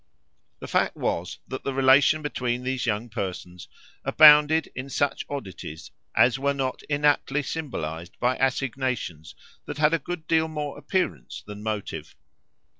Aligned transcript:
The 0.57 0.67
fact 0.67 0.95
was 0.97 1.37
that 1.47 1.63
the 1.63 1.75
relation 1.75 2.23
between 2.23 2.63
these 2.63 2.87
young 2.87 3.07
persons 3.07 3.67
abounded 4.03 4.67
in 4.73 4.89
such 4.89 5.27
oddities 5.29 5.91
as 6.15 6.39
were 6.39 6.55
not 6.55 6.81
inaptly 6.89 7.43
symbolised 7.43 8.17
by 8.19 8.35
assignations 8.37 9.35
that 9.67 9.77
had 9.77 9.93
a 9.93 9.99
good 9.99 10.25
deal 10.25 10.47
more 10.47 10.75
appearance 10.75 11.43
than 11.45 11.61
motive. 11.61 12.15